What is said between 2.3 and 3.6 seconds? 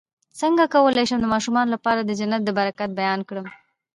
د برکت بیان کړم